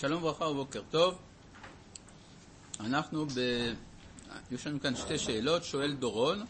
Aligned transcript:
שלום 0.00 0.22
וברכה 0.22 0.44
ובוקר 0.44 0.82
טוב. 0.90 1.18
אנחנו 2.80 3.26
ב... 3.26 3.40
יש 4.50 4.66
לנו 4.66 4.80
כאן 4.80 4.96
שתי 4.96 5.18
שאלות, 5.18 5.64
שואל 5.64 5.92
דורון, 5.92 6.44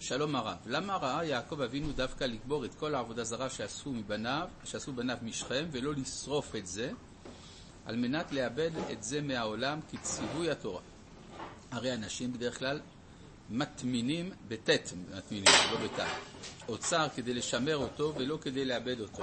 שלום 0.00 0.36
הרב, 0.36 0.56
למה 0.66 0.96
ראה 0.96 1.24
יעקב 1.24 1.60
אבינו 1.60 1.92
דווקא 1.92 2.24
לקבור 2.24 2.64
את 2.64 2.74
כל 2.74 2.94
העבודה 2.94 3.24
זרה 3.24 3.50
שעשו 3.50 3.92
מבניו, 3.92 4.48
שעשו 4.64 4.92
בניו 4.92 5.16
משכם, 5.22 5.66
ולא 5.70 5.94
לשרוף 5.94 6.56
את 6.56 6.66
זה, 6.66 6.90
על 7.86 7.96
מנת 7.96 8.32
לאבד 8.32 8.70
את 8.92 9.02
זה 9.02 9.20
מהעולם 9.20 9.80
כציווי 9.92 10.50
התורה? 10.50 10.80
הרי 11.70 11.94
אנשים 11.94 12.32
בדרך 12.32 12.58
כלל 12.58 12.80
מטמינים 13.50 14.30
בטית, 14.48 14.92
מטמינים, 15.16 15.54
לא 15.72 15.78
בתת, 15.84 16.04
אוצר 16.68 17.06
כדי 17.16 17.34
לשמר 17.34 17.76
אותו 17.76 18.12
ולא 18.16 18.38
כדי 18.42 18.64
לאבד 18.64 19.00
אותו. 19.00 19.22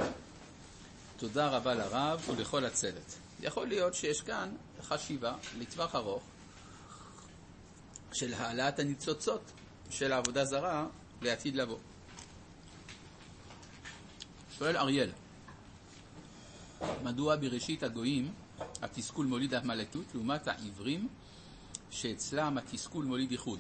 תודה 1.18 1.48
רבה 1.50 1.74
לרב 1.74 2.26
ולכל 2.30 2.66
הצוות. 2.66 3.16
יכול 3.40 3.68
להיות 3.68 3.94
שיש 3.94 4.22
כאן 4.22 4.56
חשיבה 4.82 5.36
לטווח 5.58 5.96
ארוך 5.96 6.24
של 8.14 8.34
העלאת 8.34 8.80
הניצוצות 8.80 9.42
של 9.90 10.12
העבודה 10.12 10.46
זרה 10.46 10.88
לעתיד 11.22 11.56
לבוא. 11.56 11.78
שואל 14.58 14.78
אריאל, 14.78 15.12
מדוע 17.04 17.36
בראשית 17.36 17.84
הגויים 17.84 18.34
התסכול 18.82 19.26
מוליד 19.26 19.54
המלטות 19.54 20.06
לעומת 20.14 20.48
העברים 20.48 21.08
שאצלם 21.92 22.58
התסכול 22.58 23.06
מוליד 23.06 23.32
איחוד? 23.32 23.60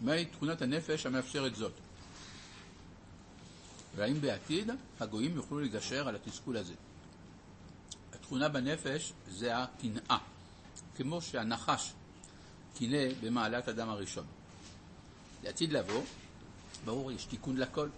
מהי 0.00 0.24
תכונת 0.24 0.62
הנפש 0.62 1.06
המאפשרת 1.06 1.56
זאת? 1.56 1.72
והאם 3.96 4.20
בעתיד 4.20 4.70
הגויים 5.00 5.36
יוכלו 5.36 5.60
לגשר 5.60 6.08
על 6.08 6.16
התסכול 6.16 6.56
הזה? 6.56 6.74
התכונה 8.12 8.48
בנפש 8.48 9.12
זה 9.28 9.58
הקנאה, 9.58 10.18
כמו 10.96 11.22
שהנחש 11.22 11.92
קינא 12.74 13.08
במעלת 13.20 13.68
אדם 13.68 13.88
הראשון. 13.88 14.24
לעתיד 15.44 15.72
לבוא, 15.72 16.02
ברור, 16.84 17.12
יש 17.12 17.24
תיקון 17.24 17.56
לכל. 17.56 17.88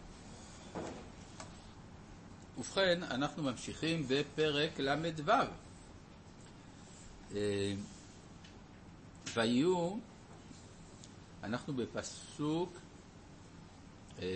ובכן, 2.58 3.02
אנחנו 3.02 3.42
ממשיכים 3.42 4.04
בפרק 4.08 4.80
ל"ו. 4.80 5.30
אה, 7.34 7.74
ויהיו 9.34 9.96
אנחנו 11.42 11.74
בפסוק, 11.74 12.78
אה, 14.18 14.26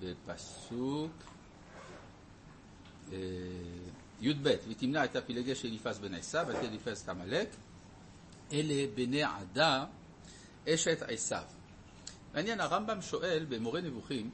בפסוק 0.00 1.12
אה, 3.12 3.16
י"ב, 4.20 4.56
ותמנע 4.68 5.04
את 5.04 5.16
הפילגי 5.16 5.54
של 5.54 5.68
אליפז 5.68 5.98
בן 5.98 6.14
עשיו, 6.14 6.46
ותהיה 6.48 6.68
אליפז 6.70 7.00
את 7.00 7.08
עמלק, 7.08 7.48
אלה 8.52 8.86
בני 8.94 9.22
עדה 9.22 9.84
אשת 10.68 11.02
עשיו. 11.02 11.42
מעניין, 12.34 12.60
הרמב"ם 12.60 13.02
שואל 13.02 13.46
במורה 13.48 13.80
נבוכים, 13.80 14.30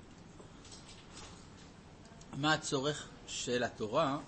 מה 2.36 2.52
הצורך 2.52 3.08
של 3.26 3.64
התורה 3.64 4.18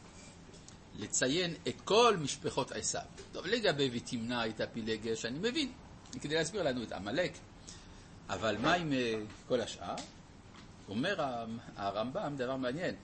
לציין 0.98 1.54
את 1.68 1.80
כל 1.80 2.16
משפחות 2.20 2.72
עשיו. 2.72 3.02
טוב, 3.32 3.46
לגבי 3.46 3.90
ותמנע 3.92 4.46
את 4.46 4.60
הפילגש, 4.60 5.24
אני 5.24 5.38
מבין. 5.38 5.72
כדי 6.20 6.34
להסביר 6.34 6.62
לנו 6.62 6.82
את 6.82 6.92
עמלק. 6.92 7.32
אבל 8.28 8.58
מה 8.58 8.74
עם 8.74 8.92
אה, 8.92 9.14
כל 9.48 9.60
השאר? 9.60 9.94
אומר 10.88 11.44
הרמב"ם 11.76 12.34
דבר 12.36 12.56
מעניין, 12.56 12.94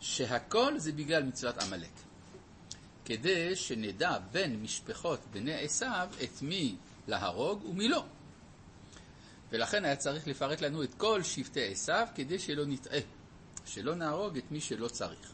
שהכל 0.00 0.78
זה 0.78 0.92
בגלל 0.92 1.22
מצוות 1.22 1.58
עמלק. 1.58 1.90
כדי 3.04 3.56
שנדע 3.56 4.18
בין 4.32 4.62
משפחות 4.62 5.20
בני 5.32 5.54
עשיו 5.54 6.08
את 6.24 6.42
מי 6.42 6.76
להרוג 7.08 7.64
ומי 7.64 7.88
לא. 7.88 8.04
ולכן 9.50 9.84
היה 9.84 9.96
צריך 9.96 10.28
לפרט 10.28 10.60
לנו 10.60 10.82
את 10.82 10.94
כל 10.94 11.22
שבטי 11.22 11.72
עשיו 11.72 12.08
כדי 12.14 12.38
שלא 12.38 12.66
נטעה, 12.66 13.00
שלא 13.66 13.94
נהרוג 13.94 14.36
את 14.36 14.50
מי 14.50 14.60
שלא 14.60 14.88
צריך. 14.88 15.32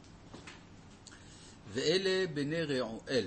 ואלה 1.73 2.27
בני 2.35 2.63
רעואל, 2.63 3.27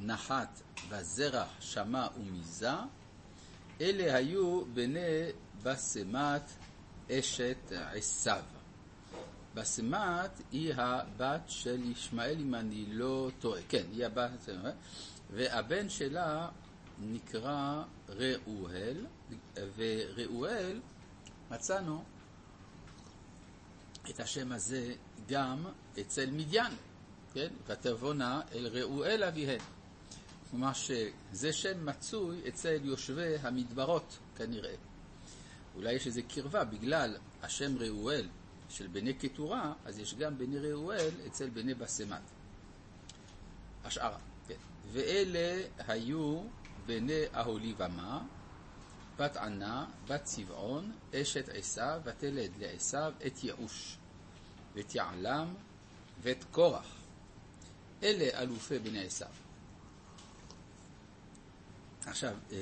נחת 0.00 0.60
וזרח, 0.92 1.48
שמע 1.60 2.06
ומיזה, 2.16 2.70
אלה 3.80 4.16
היו 4.16 4.64
בני 4.64 5.30
בסמת 5.62 6.50
אשת 7.10 7.72
עשיו. 7.92 8.42
בסמת 9.54 10.40
היא 10.52 10.74
הבת 10.74 11.40
של 11.46 11.90
ישמעאל, 11.90 12.36
אם 12.40 12.54
אני 12.54 12.84
לא 12.88 13.30
טועה. 13.38 13.60
כן, 13.68 13.84
היא 13.92 14.06
הבת, 14.06 14.48
והבן 15.30 15.88
שלה 15.88 16.48
נקרא 16.98 17.82
ראואל, 18.08 19.06
וראואל, 19.76 20.80
מצאנו 21.50 22.04
את 24.10 24.20
השם 24.20 24.52
הזה 24.52 24.94
גם 25.28 25.64
אצל 26.00 26.30
מדיין, 26.30 26.72
כן? 27.34 27.48
ותבונה 27.66 28.40
אל 28.54 28.66
ראואל 28.66 29.24
אביהן. 29.24 29.60
כלומר 30.52 30.72
שזה 30.72 31.52
שם 31.52 31.86
מצוי 31.86 32.48
אצל 32.48 32.80
יושבי 32.84 33.36
המדברות 33.42 34.18
כנראה. 34.36 34.74
אולי 35.74 35.92
יש 35.92 36.06
איזו 36.06 36.20
קרבה 36.28 36.64
בגלל 36.64 37.16
השם 37.42 37.78
ראואל 37.78 38.28
של 38.68 38.86
בני 38.86 39.14
קטורה, 39.14 39.72
אז 39.84 39.98
יש 39.98 40.14
גם 40.14 40.38
בני 40.38 40.58
ראואל 40.58 41.10
אצל 41.26 41.50
בני 41.50 41.74
בסמת. 41.74 42.20
השערה, 43.84 44.18
כן. 44.48 44.54
ואלה 44.92 45.62
היו 45.78 46.42
בני 46.86 47.22
אהוליבמה, 47.34 48.22
בת 49.18 49.36
ענה, 49.36 49.86
בת 50.08 50.24
צבעון, 50.24 50.92
אשת 51.14 51.48
עשיו, 51.48 52.00
ותלד 52.04 52.50
לעשיו 52.58 53.12
את 53.26 53.44
יאוש, 53.44 53.96
ואת 54.74 54.94
יעלם, 54.94 55.54
ואת 56.22 56.44
קורח. 56.50 56.94
אלה 58.02 58.42
אלופי 58.42 58.78
בני 58.78 59.06
עשיו. 59.06 59.28
עכשיו, 62.06 62.34
אה, 62.52 62.58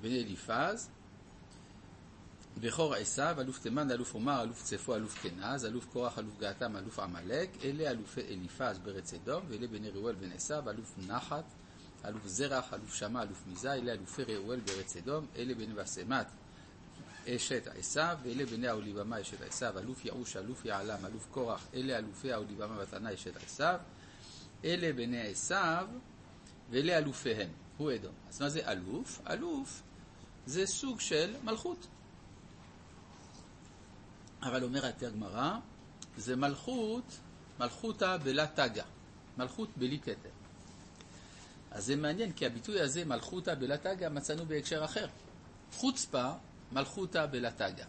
בני 0.00 0.22
אליפז, 0.22 0.88
בכור 2.60 2.94
עשיו, 2.94 3.36
אלוף 3.40 3.58
תימן, 3.58 3.90
אלוף 3.90 4.14
עומר, 4.14 4.42
אלוף 4.42 4.62
צפו, 4.62 4.94
אלוף 4.94 5.14
כנז, 5.22 5.64
אלוף 5.64 5.86
קורח, 5.92 6.18
אלוף 6.18 6.38
געתם, 6.38 6.76
אלוף 6.76 6.98
עמלק, 6.98 7.50
אלה 7.64 7.90
אלופי 7.90 8.20
אליפז 8.20 8.78
בארץ 8.78 9.14
אדום, 9.14 9.44
ואלה 9.48 9.66
בני 9.66 9.90
ראואל 9.90 10.14
בן 10.14 10.32
עשיו, 10.32 10.70
אלוף 10.70 10.94
נחת, 11.06 11.44
אלוף 12.04 12.26
זרח, 12.26 12.74
אלוף 12.74 12.94
שמע, 12.94 13.22
אלוף 13.22 13.42
מזה, 13.46 13.72
אלה 13.72 13.92
אלופי 13.92 14.22
ראואל 14.22 14.60
בארץ 14.60 14.96
אדום, 14.96 15.26
אלה 15.36 15.54
בני 15.54 15.74
בסמת, 15.74 16.26
אשת 17.28 17.66
עשיו, 17.78 18.18
ואלה 18.22 18.46
בני 18.46 18.68
האוליבמה 18.68 19.20
אשת 19.20 19.42
עשיו, 19.42 19.78
אלוף 19.78 20.04
יעוש, 20.04 20.36
אלוף 20.36 20.64
יעלם, 20.64 21.06
אלוף 21.06 21.26
קורח, 21.30 21.66
אלה 21.74 21.98
אלופי 21.98 22.32
האוליבמה 22.32 22.76
בתנה 22.78 23.14
אשת 23.14 23.36
עשיו, 23.36 23.78
אלה 24.64 24.92
בני 24.92 25.28
עשיו, 25.28 25.86
ואלה 26.74 26.98
אלופיהם. 26.98 27.48
הוא 27.76 27.92
אדום. 27.94 28.12
אז 28.28 28.40
מה 28.40 28.48
זה 28.48 28.70
אלוף? 28.72 29.20
אלוף 29.30 29.82
זה 30.46 30.66
סוג 30.66 31.00
של 31.00 31.34
מלכות. 31.44 31.86
אבל 34.42 34.64
אומרת 34.64 35.02
הגמרא, 35.02 35.58
זה 36.16 36.36
מלכות, 36.36 37.04
מלכותא 37.60 38.16
בלה 38.24 38.46
תגה, 38.46 38.84
מלכות 39.38 39.68
בלי 39.76 39.98
כתר. 39.98 40.28
אז 41.70 41.86
זה 41.86 41.96
מעניין, 41.96 42.32
כי 42.32 42.46
הביטוי 42.46 42.80
הזה, 42.80 43.04
מלכותא 43.04 43.54
בלה 43.54 43.76
תגה, 43.76 44.08
מצאנו 44.08 44.46
בהקשר 44.46 44.84
אחר. 44.84 45.06
חוצפה, 45.72 46.32
מלכותא 46.72 47.26
בלה 47.26 47.50
תגה. 47.50 47.84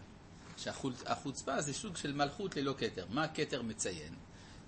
שהחוצפה 0.56 1.62
זה 1.62 1.72
סוג 1.72 1.96
של 1.96 2.12
מלכות 2.12 2.56
ללא 2.56 2.74
כתר. 2.78 3.06
מה 3.10 3.24
הכתר 3.24 3.62
מציין? 3.62 4.14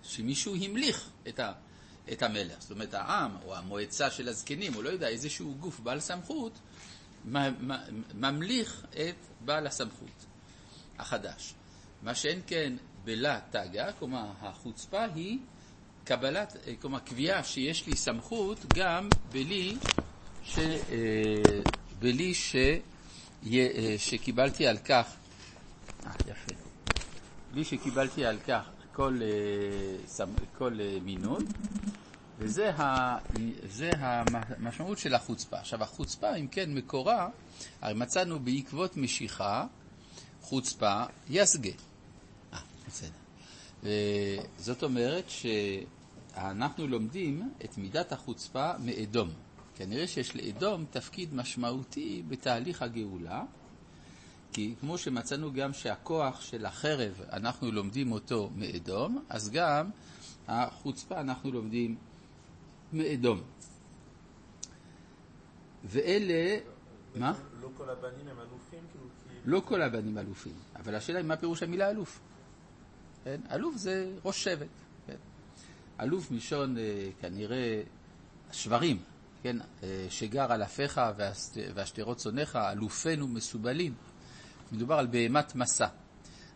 שמישהו 0.02 0.54
המליך 0.56 1.10
את 1.28 1.40
ה... 1.40 1.52
את 2.12 2.22
המלך. 2.22 2.60
זאת 2.60 2.70
אומרת, 2.70 2.94
העם 2.94 3.36
או 3.44 3.56
המועצה 3.56 4.10
של 4.10 4.28
הזקנים, 4.28 4.74
או 4.74 4.82
לא 4.82 4.88
יודע, 4.88 5.08
איזשהו 5.08 5.54
גוף 5.60 5.80
בעל 5.80 6.00
סמכות, 6.00 6.52
ממליך 8.14 8.86
את 8.90 9.16
בעל 9.44 9.66
הסמכות 9.66 10.26
החדש. 10.98 11.54
מה 12.02 12.14
שאין 12.14 12.40
כן 12.46 12.72
בלה 13.04 13.40
תגה, 13.50 13.92
כלומר 13.92 14.24
החוצפה 14.40 15.04
היא 15.14 15.38
קבלת, 16.04 16.56
כלומר 16.80 16.98
קביעה 16.98 17.44
שיש 17.44 17.86
לי 17.86 17.96
סמכות 17.96 18.58
גם 18.74 19.08
בלי, 19.32 19.76
ש, 20.44 20.58
אה, 20.58 21.60
בלי 21.98 22.34
ש, 22.34 22.56
אה, 23.52 23.94
שקיבלתי 23.98 24.66
על 24.66 24.78
כך, 24.78 25.06
אה, 26.06 26.12
יפה, 26.20 26.54
בלי 27.52 27.64
שקיבלתי 27.64 28.24
על 28.24 28.38
כך 28.46 28.62
כל, 28.92 29.18
אה, 30.18 30.24
כל 30.58 30.78
מינון, 31.04 31.44
וזה 32.38 32.70
המשמעות 33.98 34.98
של 34.98 35.14
החוצפה. 35.14 35.58
עכשיו, 35.58 35.82
החוצפה, 35.82 36.34
אם 36.34 36.46
כן, 36.46 36.74
מקורה, 36.74 37.28
הרי 37.80 37.94
מצאנו 37.94 38.40
בעקבות 38.40 38.96
משיכה, 38.96 39.66
חוצפה 40.42 41.04
יסגה. 41.30 41.70
אה, 42.52 42.58
בסדר. 42.86 43.18
זאת 44.58 44.82
אומרת 44.82 45.24
שאנחנו 45.28 46.86
לומדים 46.86 47.52
את 47.64 47.78
מידת 47.78 48.12
החוצפה 48.12 48.72
מאדום. 48.78 49.30
כנראה 49.76 50.06
שיש 50.06 50.36
לאדום 50.36 50.84
תפקיד 50.90 51.34
משמעותי 51.34 52.22
בתהליך 52.28 52.82
הגאולה, 52.82 53.42
כי 54.52 54.74
כמו 54.80 54.98
שמצאנו 54.98 55.52
גם 55.52 55.72
שהכוח 55.72 56.40
של 56.40 56.66
החרב, 56.66 57.20
אנחנו 57.32 57.72
לומדים 57.72 58.12
אותו 58.12 58.50
מאדום, 58.56 59.24
אז 59.28 59.50
גם 59.50 59.90
החוצפה 60.48 61.20
אנחנו 61.20 61.52
לומדים 61.52 61.96
מאדום. 62.92 63.42
ואלה... 65.84 66.58
מה? 67.14 67.32
לא 67.60 67.68
כל 67.76 67.90
הבנים 67.90 68.28
הם 68.28 68.40
אלופים? 68.40 68.80
כאילו, 68.92 69.04
לא 69.44 69.62
כל 69.64 69.82
הבנים 69.82 70.18
אלופים, 70.18 70.52
אבל 70.76 70.94
השאלה 70.94 71.18
היא 71.18 71.26
מה 71.26 71.36
פירוש 71.36 71.62
המילה 71.62 71.90
אלוף. 71.90 72.20
כן? 73.24 73.40
אלוף 73.52 73.76
זה 73.76 74.12
ראש 74.24 74.44
שבט. 74.44 74.66
כן? 75.06 75.16
אלוף 76.00 76.30
מלשון 76.30 76.78
אה, 76.78 77.08
כנראה 77.20 77.82
שברים, 78.52 79.02
כן? 79.42 79.56
אה, 79.82 80.06
שגר 80.10 80.52
על 80.52 80.62
אפיך 80.62 81.00
והשתרות 81.74 82.16
צונך, 82.16 82.58
אלופינו 82.72 83.28
מסובלים. 83.28 83.94
מדובר 84.72 84.94
על 84.94 85.06
בהמת 85.06 85.54
מסע. 85.54 85.86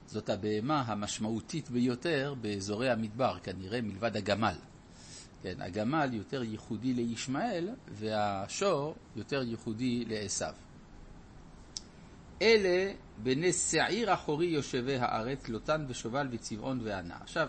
זאת 0.07 0.29
הבהמה 0.29 0.83
המשמעותית 0.87 1.71
ביותר 1.71 2.35
באזורי 2.41 2.91
המדבר, 2.91 3.39
כנראה 3.43 3.81
מלבד 3.81 4.17
הגמל. 4.17 4.55
כן, 5.43 5.61
הגמל 5.61 6.09
יותר 6.13 6.43
ייחודי 6.43 6.93
לישמעאל, 6.93 7.69
והשור 7.89 8.95
יותר 9.17 9.43
ייחודי 9.43 10.05
לעשו. 10.05 10.45
אלה 12.43 12.93
בני 13.23 13.53
שעיר 13.53 14.15
אחורי 14.15 14.47
יושבי 14.47 14.97
הארץ, 14.97 15.49
לוטן 15.49 15.85
ושובל 15.89 16.29
וצבעון 16.31 16.81
וענה. 16.83 17.17
עכשיו, 17.21 17.49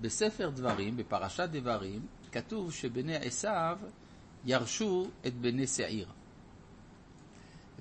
בספר 0.00 0.50
דברים, 0.50 0.96
בפרשת 0.96 1.48
דברים, 1.52 2.06
כתוב 2.32 2.72
שבני 2.72 3.16
עשו 3.16 3.48
ירשו 4.44 5.08
את 5.26 5.34
בני 5.34 5.66
שעיר. 5.66 6.08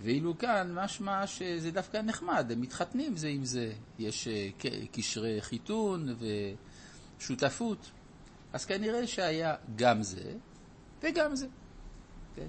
ואילו 0.02 0.38
כאן 0.38 0.72
משמע 0.74 1.28
שזה 1.28 1.72
דווקא 1.72 1.98
נחמד, 1.98 2.52
הם 2.52 2.62
מתחתנים 2.62 3.18
זה 3.18 3.28
עם 3.28 3.46
זה, 3.46 3.74
יש 4.00 4.28
אה, 4.28 4.50
קשרי 4.92 5.42
חיתון 5.42 6.16
ושותפות, 7.20 7.92
אז 8.54 8.66
כנראה 8.66 9.08
שהיה 9.08 9.56
גם 9.76 10.04
זה 10.04 10.34
וגם 11.04 11.36
זה. 11.36 11.48
כן? 12.36 12.48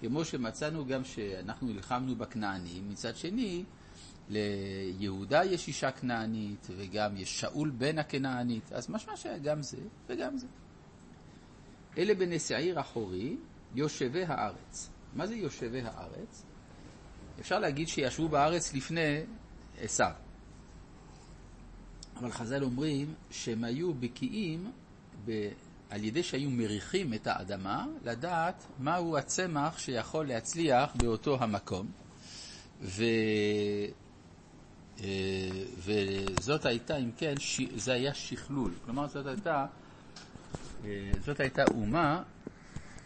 כמו 0.00 0.24
שמצאנו 0.24 0.86
גם 0.86 1.04
שאנחנו 1.04 1.66
נלחמנו 1.66 2.16
בכנענים, 2.16 2.90
מצד 2.90 3.16
שני, 3.16 3.64
ליהודה 4.28 5.44
יש 5.44 5.68
אישה 5.68 5.90
כנענית 5.90 6.66
וגם 6.76 7.16
יש 7.16 7.40
שאול 7.40 7.70
בן 7.70 7.98
הכנענית, 7.98 8.72
אז 8.72 8.90
משמע 8.90 9.16
שהיה 9.16 9.38
גם 9.38 9.62
זה 9.62 9.78
וגם 10.06 10.38
זה. 10.38 10.46
אלה 11.98 12.14
בני 12.14 12.38
שעיר 12.38 12.80
אחורי, 12.80 13.36
יושבי 13.74 14.24
הארץ. 14.24 14.90
מה 15.14 15.26
זה 15.26 15.34
יושבי 15.34 15.82
הארץ? 15.82 16.44
אפשר 17.40 17.58
להגיד 17.58 17.88
שישבו 17.88 18.28
בארץ 18.28 18.74
לפני 18.74 19.20
עשיו. 19.78 20.12
אבל 22.16 22.32
חז"ל 22.32 22.64
אומרים 22.64 23.14
שהם 23.30 23.64
היו 23.64 23.94
בקיאים 23.94 24.72
ב... 25.24 25.48
על 25.90 26.04
ידי 26.04 26.22
שהיו 26.22 26.50
מריחים 26.50 27.14
את 27.14 27.26
האדמה, 27.26 27.86
לדעת 28.04 28.66
מהו 28.78 29.16
הצמח 29.16 29.78
שיכול 29.78 30.26
להצליח 30.26 30.90
באותו 30.96 31.36
המקום. 31.40 31.86
ו... 32.82 33.04
אה, 35.00 35.50
וזאת 35.78 36.66
הייתה, 36.66 36.96
אם 36.96 37.10
כן, 37.16 37.34
ש... 37.38 37.60
זה 37.76 37.92
היה 37.92 38.14
שכלול. 38.14 38.74
כלומר, 38.84 39.08
זאת 39.08 39.26
הייתה, 39.26 39.66
אה, 40.84 41.10
זאת 41.24 41.40
הייתה 41.40 41.64
אומה 41.74 42.22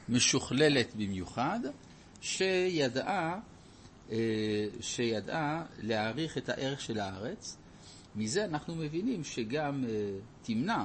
משוכללת 0.09 0.95
במיוחד, 0.97 1.61
שידעה 2.21 3.41
אה, 4.11 4.17
שידעה 4.81 5.65
להעריך 5.83 6.39
את 6.39 6.49
הערך 6.49 6.81
של 6.81 7.01
הארץ. 7.01 7.57
מזה 8.17 8.45
אנחנו 8.45 8.75
מבינים 8.75 9.25
שגם 9.25 9.85
תמנע, 10.43 10.85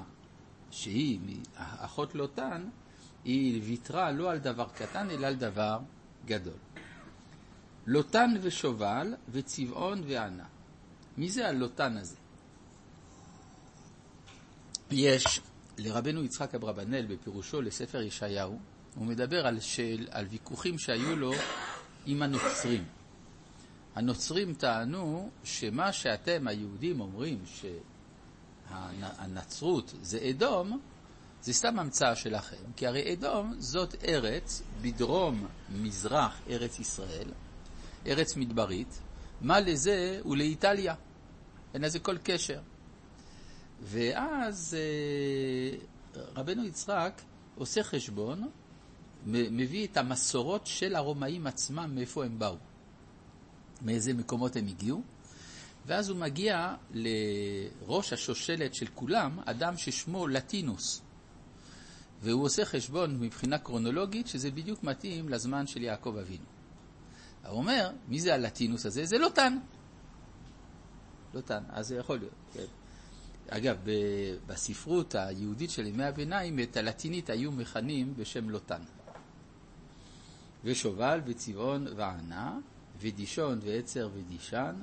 שהיא 0.72 1.20
אחות 1.56 2.16
לוטן, 2.16 2.70
היא 3.26 3.62
ויתרה 3.64 4.12
לא 4.12 4.32
על 4.32 4.38
דבר 4.38 4.68
קטן, 4.76 5.10
אלא 5.10 5.28
על 5.28 5.36
דבר 5.36 5.80
גדול. 6.26 6.58
לוטן 7.88 8.34
ושובל 8.42 9.14
וצבעון 9.30 10.02
וענה. 10.08 10.46
מי 11.18 11.30
זה 11.30 11.48
הלוטן 11.48 11.98
הזה? 11.98 12.16
יש 14.92 15.42
לרבנו 15.78 16.24
יצחק 16.24 16.56
אברבנאל 16.56 17.06
בפירושו 17.06 17.62
לספר 17.62 18.02
ישעיהו, 18.02 18.60
הוא 18.96 19.06
מדבר 19.06 19.48
על, 19.48 19.60
של, 19.60 20.08
על 20.12 20.26
ויכוחים 20.26 20.80
שהיו 20.80 21.16
לו 21.16 21.32
עם 22.06 22.22
הנוצרים. 22.22 22.86
הנוצרים 23.96 24.54
טענו 24.54 25.30
שמה 25.44 25.94
שאתם 25.94 26.48
היהודים 26.48 27.02
אומרים 27.02 27.46
שהנצרות 28.70 29.94
זה 30.02 30.20
אדום, 30.30 30.80
זה 31.42 31.54
סתם 31.54 31.80
המצאה 31.80 32.16
שלכם, 32.16 32.72
כי 32.76 32.88
הרי 32.88 33.14
אדום 33.14 33.54
זאת 33.58 33.96
ארץ 34.04 34.62
בדרום 34.82 35.48
מזרח 35.70 36.42
ארץ 36.50 36.80
ישראל, 36.80 37.28
ארץ 38.08 38.36
מדברית, 38.36 39.00
מה 39.42 39.60
לזה 39.60 40.22
ולאיטליה, 40.26 40.96
אין 41.74 41.82
לזה 41.82 42.00
כל 42.00 42.18
קשר. 42.24 42.60
ואז 43.82 44.78
אה, 44.80 45.78
רבנו 46.36 46.66
יצחק 46.66 47.22
עושה 47.56 47.84
חשבון, 47.84 48.50
מביא 49.26 49.88
את 49.88 49.98
המסורות 49.98 50.68
של 50.68 50.96
הרומאים 50.96 51.48
עצמם, 51.48 51.92
מאיפה 51.96 52.26
הם 52.26 52.40
באו. 52.40 52.56
מאיזה 53.82 54.14
מקומות 54.14 54.56
הם 54.56 54.68
הגיעו, 54.68 55.02
ואז 55.86 56.10
הוא 56.10 56.18
מגיע 56.18 56.76
לראש 56.92 58.14
השושלת 58.14 58.76
של 58.76 58.88
כולם, 58.96 59.40
אדם 59.46 59.78
ששמו 59.78 60.28
לטינוס. 60.28 61.02
והוא 62.22 62.44
עושה 62.44 62.66
חשבון 62.66 63.20
מבחינה 63.20 63.58
קרונולוגית 63.58 64.28
שזה 64.28 64.52
בדיוק 64.52 64.84
מתאים 64.84 65.30
לזמן 65.30 65.68
של 65.68 65.82
יעקב 65.82 66.16
אבינו. 66.22 66.46
הוא 67.48 67.58
אומר, 67.58 67.92
מי 68.08 68.20
זה 68.20 68.34
הלטינוס 68.34 68.86
הזה? 68.86 69.06
זה 69.06 69.18
לוטן. 69.18 69.58
לוטן, 71.34 71.64
אז 71.70 71.88
זה 71.88 71.96
יכול 71.96 72.18
להיות. 72.18 72.34
כן. 72.54 72.66
אגב, 73.50 73.78
בספרות 74.48 75.16
היהודית 75.16 75.70
של 75.70 75.88
ימי 75.88 76.04
הביניים, 76.04 76.60
את 76.60 76.78
הלטינית 76.78 77.30
היו 77.30 77.52
מכנים 77.52 78.14
בשם 78.18 78.50
לוטן. 78.50 78.82
ושובל 80.64 81.22
וצבעון 81.26 81.88
וענה, 81.96 82.58
ודישון 83.00 83.60
ועצר 83.64 84.10
ודישן. 84.14 84.76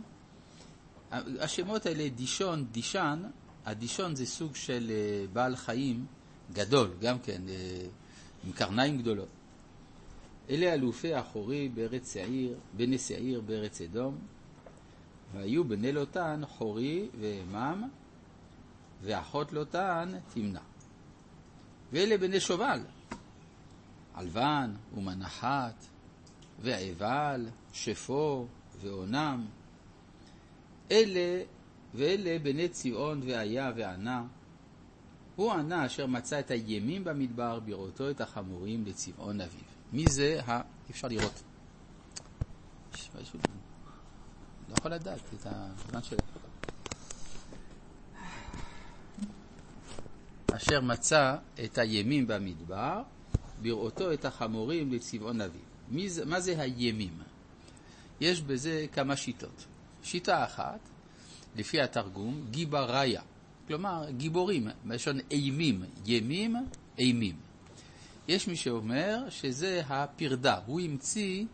השמות 1.40 1.87
האלה, 1.87 2.08
דישון, 2.08 2.66
דישן, 2.73 3.23
הדישון 3.64 4.14
זה 4.14 4.26
סוג 4.26 4.56
של 4.56 4.90
אה, 4.90 5.26
בעל 5.32 5.56
חיים 5.56 6.06
גדול, 6.52 6.90
גם 7.00 7.18
כן, 7.18 7.42
אה, 7.49 7.87
עם 8.44 8.52
קרניים 8.52 8.99
גדולות. 8.99 9.28
אלה 10.50 10.75
אלופי 10.75 11.20
אחורי 11.20 11.68
בארץ 11.68 12.14
שעיר, 12.14 12.58
בני 12.76 12.99
שעיר 12.99 13.40
בארץ 13.40 13.80
אדום, 13.80 14.18
והיו 15.32 15.64
בני 15.64 15.92
לוטן 15.92 16.40
חורי 16.46 17.08
ואימם, 17.20 17.88
ואחות 19.02 19.52
לוטן 19.52 20.12
תמנע. 20.35 20.61
ואלה 21.92 22.18
בני 22.18 22.40
שובל, 22.40 22.80
עלבן 24.14 24.75
ומנחת, 24.96 25.85
ועבל, 26.61 27.49
שפו 27.73 28.46
ואונם. 28.80 29.46
אלה 30.90 31.43
ואלה 31.95 32.38
בני 32.38 32.69
צבעון 32.69 33.21
והיה 33.25 33.73
וענה. 33.76 34.25
הוא 35.37 35.52
ענה 35.52 35.87
אשר 35.87 36.07
מצא 36.07 36.38
את 36.38 36.50
הימים 36.50 37.05
במדבר 37.05 37.61
בראותו 37.61 38.11
את 38.11 38.21
החמורים 38.21 38.85
לצבעון 38.87 39.40
אביו. 39.40 39.61
מי 39.93 40.05
זה 40.11 40.40
ה... 40.47 40.61
אפשר 40.90 41.09
לראות. 41.09 41.43
לא 44.69 44.75
יכול 44.78 44.90
לדעת 44.90 45.21
את 45.35 45.47
הזמן. 45.47 46.00
אשר 50.57 50.81
מצא 50.81 51.37
את 51.64 51.78
הימים 51.78 52.26
במדבר 52.26 53.02
בראותו 53.62 54.12
את 54.12 54.25
החמורים 54.25 54.93
לצבעון 54.93 55.40
אביו. 55.40 55.61
מה 56.26 56.40
זה 56.40 56.62
הימים? 56.62 57.19
יש 58.21 58.43
בזה 58.43 58.87
כמה 58.93 59.16
שיטות. 59.16 59.66
שיטה 60.06 60.44
אחת, 60.44 60.78
לפי 61.56 61.80
התרגום, 61.80 62.46
גיבראיה, 62.50 63.22
כלומר 63.68 64.10
גיבורים, 64.10 64.68
מלשון 64.84 65.18
אימים, 65.30 65.84
ימים, 66.06 66.56
אימים. 66.98 67.36
יש 68.28 68.48
מי 68.48 68.56
שאומר 68.56 69.30
שזה 69.30 69.82
הפרדה, 69.88 70.60
הוא 70.66 70.80
המציא 70.80 71.44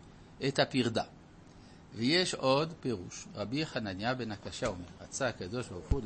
את 0.49 0.59
הפרדה. 0.59 1.05
ויש 1.95 2.35
עוד 2.35 2.73
פירוש. 2.81 3.27
רבי 3.35 3.67
חנניה 3.67 4.15
בן 4.15 4.33
הקשה 4.33 4.67
אומר, 4.67 4.85
רצה 5.01 5.29
הקדוש 5.29 5.69
ברוך 5.69 5.93
הוא 5.93 6.03